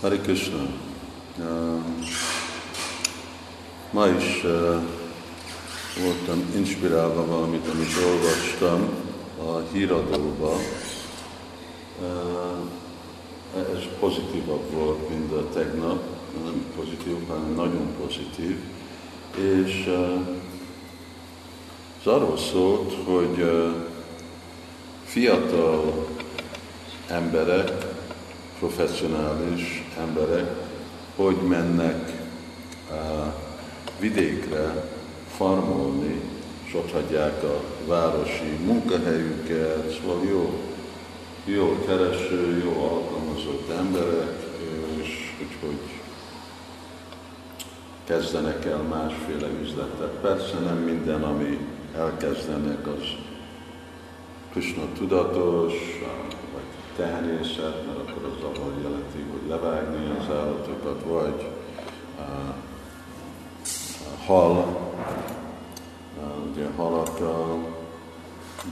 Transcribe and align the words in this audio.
Hare 0.00 0.18
Krishna. 0.18 0.66
Uh, 1.38 1.82
Ma 3.90 4.06
is 4.06 4.44
uh, 4.44 4.80
voltam 6.02 6.52
inspirálva 6.56 7.26
valamit, 7.26 7.68
amit 7.68 7.88
olvastam 8.06 8.88
a 9.38 9.58
híradóba. 9.72 10.56
Uh, 12.02 12.58
ez 13.54 13.84
pozitívabb 13.98 14.70
volt, 14.70 15.08
mint 15.08 15.32
a 15.32 15.48
tegnap, 15.48 16.02
nem 16.44 16.64
pozitív, 16.76 17.28
hanem 17.28 17.54
nagyon 17.54 17.94
pozitív. 18.02 18.56
És 19.36 19.84
uh, 19.86 20.20
ez 22.00 22.06
arról 22.06 22.36
szólt, 22.36 22.94
hogy 23.04 23.50
fiatal 25.04 26.06
emberek, 27.08 27.98
professzionális 28.60 29.84
emberek, 30.00 30.50
hogy 31.16 31.36
mennek 31.36 32.12
vidékre 33.98 34.88
farmolni, 35.36 36.20
és 36.64 36.74
ott 36.74 36.92
hagyják 36.92 37.42
a 37.42 37.62
városi 37.86 38.56
munkahelyüket, 38.64 40.00
szóval 40.00 40.24
jó, 40.30 40.60
jó 41.44 41.84
kereső, 41.86 42.62
jó 42.64 42.82
alkalmazott 42.82 43.70
emberek, 43.78 44.36
és 45.00 45.32
úgyhogy 45.42 45.78
kezdenek 48.04 48.64
el 48.64 48.82
másféle 48.82 49.48
üzletet. 49.62 50.12
Persze 50.20 50.58
nem 50.58 50.76
minden, 50.76 51.22
ami 51.22 51.58
elkezdenek, 51.96 52.86
az 52.86 53.29
Krishna 54.52 54.82
tudatos, 54.98 55.72
vagy 56.52 56.62
tehenészet, 56.96 57.86
mert 57.86 57.98
akkor 57.98 58.24
az 58.24 58.44
abban 58.44 58.82
jelenti, 58.82 59.24
hogy 59.30 59.48
levágni 59.48 60.10
az 60.18 60.34
állatokat, 60.34 61.02
vagy 61.06 61.46
uh, 62.18 62.54
hal, 64.26 64.52
uh, 66.16 66.50
ugye 66.50 66.66
halakkal, 66.76 67.76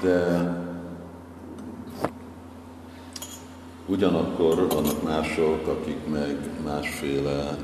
de 0.03 0.51
ugyanakkor 3.87 4.69
vannak 4.69 5.03
mások, 5.03 5.67
akik 5.67 6.07
meg 6.09 6.37
másféle, 6.65 7.57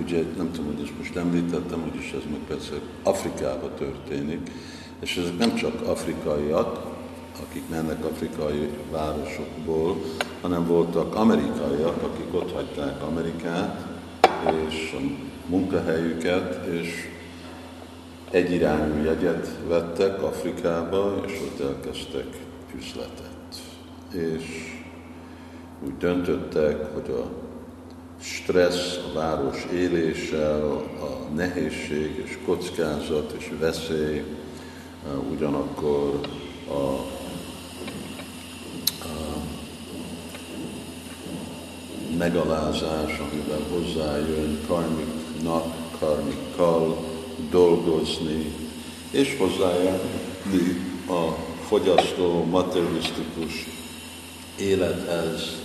ugye 0.00 0.22
nem 0.36 0.52
tudom, 0.52 0.74
hogy 0.74 0.84
ezt 0.84 0.98
most 0.98 1.16
említettem, 1.16 1.90
úgyis 1.92 2.12
ez 2.12 2.22
meg 2.30 2.40
persze 2.48 2.74
Afrikában 3.02 3.70
történik, 3.78 4.50
és 5.00 5.16
ezek 5.16 5.38
nem 5.38 5.54
csak 5.54 5.86
afrikaiak, 5.86 6.87
akik 7.42 7.68
mennek 7.68 8.04
afrikai 8.04 8.68
városokból, 8.90 9.96
hanem 10.40 10.66
voltak 10.66 11.14
amerikaiak, 11.14 12.02
akik 12.02 12.34
ott 12.34 12.52
hagyták 12.52 13.02
Amerikát, 13.02 13.86
és 14.68 14.96
a 14.98 15.26
munkahelyüket, 15.46 16.66
és 16.66 16.88
egyirányú 18.30 19.04
jegyet 19.04 19.48
vettek 19.68 20.22
Afrikába, 20.22 21.20
és 21.26 21.40
ott 21.40 21.60
elkezdtek 21.60 22.26
üzletet. 22.76 23.62
És 24.12 24.44
úgy 25.84 25.96
döntöttek, 25.96 26.94
hogy 26.94 27.10
a 27.10 27.30
stressz, 28.20 28.96
a 28.96 29.12
város 29.14 29.66
élése, 29.72 30.54
a 30.54 31.28
nehézség 31.34 32.22
és 32.24 32.38
kockázat 32.44 33.34
és 33.38 33.52
veszély 33.58 34.24
ugyanakkor 35.30 36.20
a 36.68 37.17
megalázás, 42.18 43.18
amivel 43.18 43.62
hozzájön 43.70 44.60
karmiknak, 44.66 45.74
karmikkal 45.98 46.96
dolgozni, 47.50 48.52
és 49.10 49.36
hozzájárni 49.38 50.80
a 51.08 51.36
fogyasztó 51.66 52.44
materialisztikus 52.44 53.66
élethez 54.56 55.56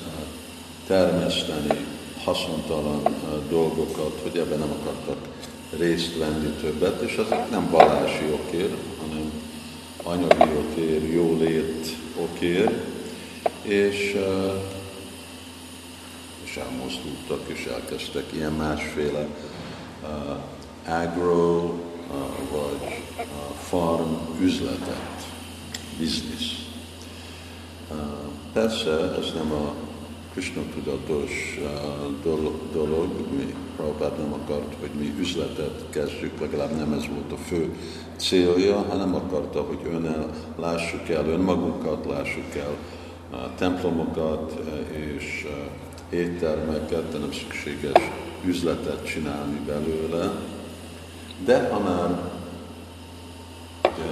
termeszteni 0.88 1.86
haszontalan 2.24 3.02
dolgokat, 3.50 4.20
hogy 4.22 4.38
ebben 4.38 4.60
nem 4.60 4.72
akartak 4.82 5.18
részt 5.78 6.18
venni 6.18 6.50
többet, 6.62 7.02
és 7.02 7.16
ezek 7.26 7.50
nem 7.50 7.70
vallási 7.70 8.24
okér, 8.34 8.76
hanem 9.02 9.32
anyagi 10.04 10.52
okér, 10.58 11.14
jólét 11.14 11.96
okér, 12.16 12.72
és 13.62 14.18
és 16.54 16.60
elmozdultak, 16.60 17.48
és 17.48 17.66
elkezdtek 17.66 18.34
ilyen 18.34 18.52
másféle 18.52 19.28
uh, 20.04 21.00
agro 21.02 21.64
uh, 21.64 21.76
vagy 22.52 23.02
uh, 23.18 23.26
farm 23.56 24.14
üzletet, 24.42 25.28
biznisz. 26.00 26.66
Uh, 27.92 27.98
persze 28.54 28.92
ez 28.92 29.32
nem 29.34 29.52
a 29.52 29.74
Krishna 30.32 30.62
tudatos 30.74 31.60
uh, 31.62 32.52
dolog, 32.74 33.12
mi 33.38 33.54
Prabhupád 33.76 34.18
nem 34.18 34.34
akart, 34.34 34.74
hogy 34.80 34.92
mi 35.00 35.14
üzletet 35.20 35.84
kezdjük, 35.90 36.40
legalább 36.40 36.78
nem 36.78 36.94
ez 36.94 37.08
volt 37.08 37.32
a 37.32 37.38
fő 37.38 37.76
célja, 38.16 38.86
hanem 38.90 39.16
akarta, 39.16 39.62
hogy 39.62 39.80
ön 39.94 40.32
lássuk 40.60 41.10
el, 41.10 41.26
önmagunkat 41.26 42.06
lássuk 42.06 42.56
el, 42.56 42.76
a 43.32 43.56
templomokat 43.56 44.60
és 45.16 45.48
éttermeket, 46.14 47.12
de 47.12 47.18
nem 47.18 47.32
szükséges 47.32 48.02
üzletet 48.46 49.06
csinálni 49.06 49.60
belőle. 49.66 50.32
De 51.46 51.70
ha 51.70 51.80
már 51.80 52.32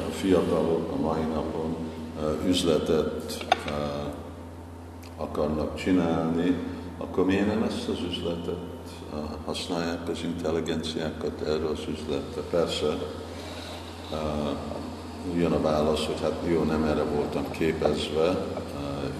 a 0.10 0.12
fiatalok 0.12 0.92
a 0.92 0.96
mai 0.96 1.22
napon 1.22 1.76
üzletet 2.48 3.46
akarnak 5.18 5.76
csinálni, 5.76 6.56
akkor 6.98 7.26
miért 7.26 7.48
nem 7.48 7.64
ezt 7.64 7.90
az 7.90 8.00
üzletet 8.10 8.56
használják 9.46 10.10
az 10.10 10.20
intelligenciákat 10.24 11.42
erre 11.42 11.66
az 11.66 11.80
üzletre? 11.90 12.42
Persze, 12.50 12.98
jön 15.36 15.52
a 15.52 15.62
válasz, 15.62 16.06
hogy 16.06 16.22
hát 16.22 16.40
jó, 16.48 16.64
nem 16.64 16.84
erre 16.84 17.04
voltam 17.04 17.52
képezve, 17.52 18.46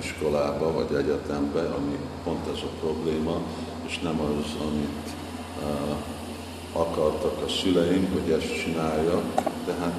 iskolába 0.04 0.74
vagy 0.74 0.96
egyetembe, 0.98 1.62
ami 1.62 1.98
pont 2.24 2.48
ez 2.48 2.62
a 2.64 2.80
probléma, 2.80 3.42
és 3.88 4.00
nem 4.00 4.20
az, 4.20 4.56
amit 4.62 5.10
uh, 5.64 5.96
akartak 6.82 7.44
a 7.46 7.50
szüleim, 7.50 8.10
hogy 8.14 8.32
ezt 8.32 8.64
csinálja, 8.64 9.22
de 9.66 9.74
hát 9.80 9.94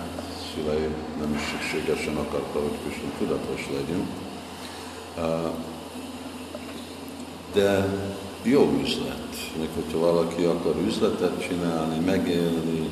szüleim 0.55 0.95
nem 1.21 1.35
is 1.35 1.41
szükségesen 1.51 2.17
akarta, 2.17 2.59
hogy 2.59 2.79
Krishna 2.85 3.09
tudatos 3.19 3.69
legyünk. 3.75 4.09
Uh, 5.19 5.51
de 7.53 7.89
jó 8.43 8.79
üzlet, 8.83 9.37
még 9.59 9.69
hogyha 9.75 9.99
valaki 9.99 10.45
akar 10.45 10.77
üzletet 10.87 11.49
csinálni, 11.49 12.05
megélni, 12.05 12.89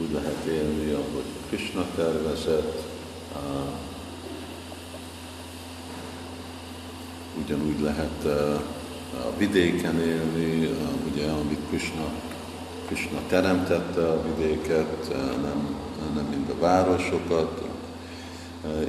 úgy 0.00 0.12
lehet 0.12 0.44
élni, 0.44 0.92
ahogy 0.92 1.24
Krishna 1.48 1.84
tervezett, 1.96 2.82
uh, 3.32 3.93
ugyanúgy 7.42 7.80
lehet 7.80 8.24
a 9.24 9.36
vidéken 9.38 10.00
élni, 10.00 10.68
ugye, 11.12 11.30
amit 11.30 11.60
Krishna, 11.68 12.04
Krishna 12.86 13.18
teremtette 13.28 14.06
a 14.08 14.22
vidéket, 14.22 15.14
nem, 15.42 15.76
nem 16.14 16.26
mind 16.30 16.50
a 16.50 16.60
városokat, 16.60 17.62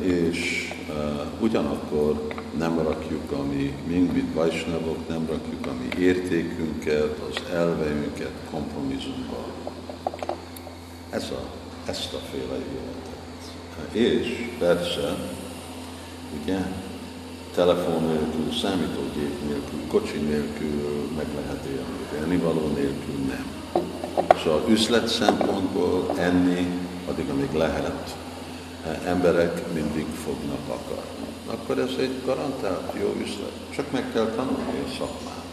és 0.02 0.70
ugyanakkor 1.40 2.28
nem 2.58 2.78
rakjuk 2.78 3.32
a 3.32 3.44
mi, 3.44 3.78
mind, 3.88 4.14
mint 4.14 4.34
vajsnavok, 4.34 5.08
nem 5.08 5.26
rakjuk 5.30 5.66
a 5.68 5.74
mi 5.74 6.04
értékünket, 6.04 7.20
az 7.30 7.54
elveünket 7.54 8.32
kompromisszumba. 8.52 9.46
Ez 11.10 11.24
a, 11.24 11.50
ezt 11.90 12.14
a 12.14 12.20
féle 12.32 12.54
életet. 12.54 13.16
És 13.92 14.50
persze, 14.60 15.18
ugye, 16.42 16.58
telefon 17.56 18.04
nélkül, 18.04 18.54
számítógép 18.62 19.42
nélkül, 19.48 19.88
kocsi 19.88 20.18
nélkül 20.18 21.10
meg 21.18 21.26
lehet 21.36 21.66
élni, 21.66 22.24
ennivaló 22.24 22.68
nélkül 22.68 23.16
nem. 23.28 23.46
Szóval 24.44 24.64
üzlet 24.70 25.08
szempontból 25.08 26.14
enni, 26.18 26.68
addig, 27.10 27.30
amíg 27.30 27.54
lehet, 27.54 28.16
emberek 29.06 29.74
mindig 29.74 30.06
fognak 30.24 30.68
akarni. 30.68 31.26
Akkor 31.48 31.80
ez 31.80 31.92
egy 32.00 32.22
garantált 32.26 32.94
jó 33.00 33.16
üzlet. 33.22 33.52
Csak 33.76 33.92
meg 33.92 34.04
kell 34.14 34.26
tanulni 34.36 34.84
a 34.86 34.92
szakmát. 34.98 35.44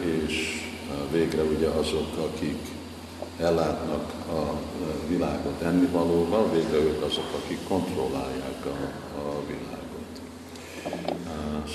És 0.00 0.64
végre 1.12 1.42
ugye 1.42 1.68
azok, 1.68 2.16
akik 2.16 2.58
ellátnak 3.38 4.12
a 4.28 4.58
világot 5.08 5.62
ennivalóval, 5.62 6.50
végre 6.52 6.76
ők 6.76 7.02
azok, 7.02 7.28
akik 7.44 7.58
kontrollálják 7.68 8.64
a, 8.64 9.18
a 9.18 9.40
világot. 9.46 9.89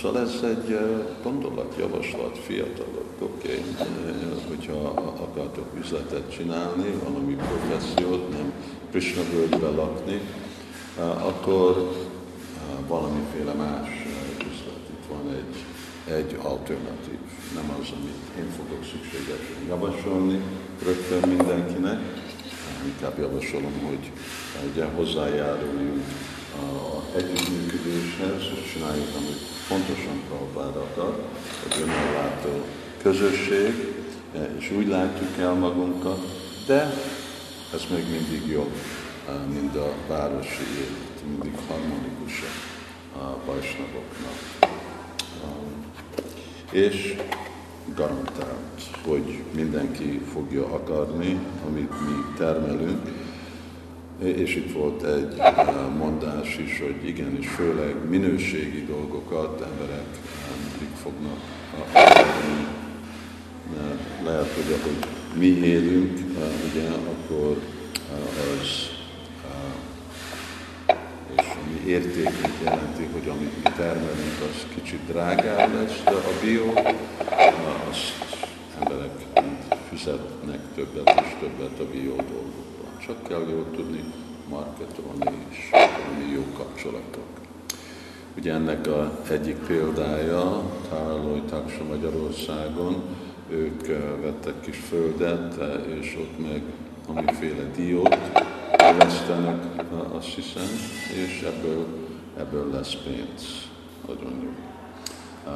Szóval 0.01 0.21
ez 0.21 0.39
egy 0.43 0.79
gondolat, 1.23 1.75
javaslat, 1.79 2.37
fiatalok, 2.37 3.05
oké, 3.19 3.47
okay. 3.47 3.63
hogyha 4.47 4.87
akartok 5.21 5.67
üzletet 5.83 6.31
csinálni, 6.31 6.99
valami 7.03 7.35
professziót, 7.35 8.29
nem 8.31 8.53
Krishna 8.91 9.21
völgybe 9.33 9.69
lakni, 9.69 10.19
akkor 10.99 11.95
valamiféle 12.87 13.53
más 13.53 13.89
üzlet. 14.37 14.85
Itt 14.89 15.07
van 15.09 15.33
egy, 15.33 15.55
egy 16.13 16.37
alternatív, 16.41 17.19
nem 17.53 17.75
az, 17.79 17.87
amit 17.99 18.37
én 18.37 18.49
fogok 18.57 18.83
szükségesen 18.83 19.67
javasolni 19.67 20.41
rögtön 20.83 21.29
mindenkinek, 21.29 21.99
inkább 22.85 23.19
javasolom, 23.19 23.73
hogy 23.87 24.11
ugye 24.71 24.85
hozzájáruljunk 24.85 26.03
a 26.61 27.17
együttműködéshez, 27.17 28.41
és 28.53 28.71
csináljuk, 28.73 29.07
amit 29.15 29.41
pontosan 29.67 30.21
Prabhupád 30.27 30.75
akar, 30.75 31.23
egy 31.69 31.81
önellátó 31.81 32.65
közösség, 33.01 33.93
és 34.57 34.71
úgy 34.71 34.87
látjuk 34.87 35.37
el 35.39 35.53
magunkat, 35.53 36.19
de 36.65 36.93
ez 37.73 37.81
még 37.93 38.05
mindig 38.09 38.51
jobb, 38.51 38.73
mint 39.53 39.75
a 39.75 39.91
városi 40.07 40.63
élet, 40.77 41.23
mindig 41.29 41.59
harmonikusabb 41.67 42.59
a 43.15 43.37
bajsnagoknak. 43.45 44.37
És 46.71 47.15
garantált, 47.95 48.81
hogy 49.07 49.43
mindenki 49.51 50.21
fogja 50.33 50.65
akarni, 50.65 51.39
amit 51.67 51.91
mi 51.91 52.35
termelünk, 52.37 53.24
és 54.23 54.55
itt 54.55 54.73
volt 54.73 55.03
egy 55.03 55.41
mondás 55.97 56.57
is, 56.57 56.79
hogy 56.79 57.07
igenis, 57.07 57.47
főleg 57.47 57.95
minőségi 58.09 58.85
dolgokat 58.85 59.61
emberek 59.61 60.05
mindig 60.69 60.95
fognak 60.95 61.39
akarni. 61.79 62.67
Lehet, 64.23 64.53
hogy 64.53 64.79
ahogy 64.79 65.07
mi 65.33 65.45
élünk, 65.45 66.19
ugye, 66.71 66.87
akkor 66.89 67.57
az 68.61 68.93
és 71.37 71.45
ami 71.63 71.89
értékét 71.91 72.53
jelenti, 72.63 73.09
hogy 73.13 73.29
amit 73.29 73.63
mi 73.63 73.71
termelünk, 73.77 74.39
az 74.41 74.65
kicsit 74.75 74.99
drágább 75.07 75.73
lesz, 75.73 76.03
de 76.03 76.11
a 76.11 76.39
bio, 76.43 76.73
azt 77.89 78.13
emberek 78.79 79.11
fizetnek 79.89 80.59
többet 80.75 81.21
és 81.21 81.35
többet 81.39 81.79
a 81.79 81.85
bio 81.91 82.15
dolgokban. 82.15 82.74
Csak 83.05 83.23
kell 83.23 83.45
jól 83.49 83.65
tudni 83.75 84.03
marketolni 84.49 85.45
és 85.49 85.69
valami 85.71 86.31
jó 86.33 86.43
kapcsolatok. 86.57 87.23
Ugye 88.37 88.53
ennek 88.53 88.87
a 88.87 89.11
egyik 89.29 89.55
példája, 89.55 90.61
Tárolói 90.89 91.39
Taksa 91.39 91.83
Magyarországon, 91.83 93.01
ők 93.49 93.87
vettek 94.21 94.61
kis 94.61 94.77
földet, 94.77 95.55
és 95.99 96.17
ott 96.19 96.49
meg 96.49 96.61
amiféle 97.07 97.63
diót 97.75 98.17
élesztenek, 98.81 99.63
azt 100.11 100.27
hiszem, 100.27 100.67
és 101.25 101.41
ebből, 101.41 101.85
ebből 102.37 102.71
lesz 102.71 102.93
pénz. 102.93 103.69
Nagyon 104.07 104.41
jó. 104.43 104.51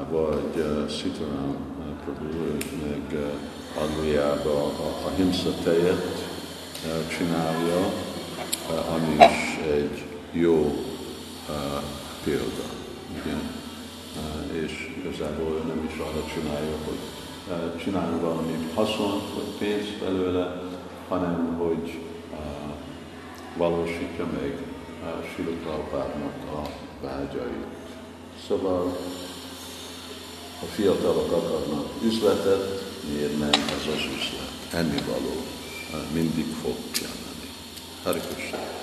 Vagy 0.09 0.55
uh, 0.55 0.89
Sitaram 0.89 1.55
Prabhu, 2.03 2.57
meg 2.85 3.19
Angliába 3.77 4.65
a, 4.65 5.07
a 5.07 5.09
himsa 5.15 5.53
tejet 5.63 6.28
csinálja, 7.17 7.93
uh, 8.69 8.93
ami 8.93 9.15
is 9.15 9.59
egy 9.71 10.05
jó 10.31 10.55
uh, 10.55 11.83
példa. 12.23 12.65
Igen. 13.23 13.41
Uh, 14.15 14.63
és 14.63 14.95
igazából 15.03 15.63
nem 15.67 15.89
is 15.91 15.99
arra 15.99 16.23
csinálja, 16.33 16.75
hogy 16.85 16.97
csinálja 17.83 18.19
valami 18.19 18.69
haszont, 18.73 19.23
vagy 19.33 19.57
pénzt 19.57 19.97
belőle, 19.99 20.61
hanem 21.07 21.55
hogy 21.57 21.99
valósítja 23.57 24.25
meg 24.25 24.57
Silaprabhupádnak 25.35 26.33
a 26.53 26.69
vágyait. 27.01 27.65
Szóval 28.47 28.97
a 30.61 30.65
fiatalok 30.65 31.31
akarnak 31.31 31.85
üzletet, 32.03 32.83
miért 33.11 33.39
nem 33.39 33.49
ez 33.49 33.87
az 33.87 34.03
üzlet? 34.03 34.83
Ennivaló 34.83 35.58
mindig 36.13 36.45
fog. 36.61 36.77
Hari 38.03 38.19
Krishna. 38.19 38.78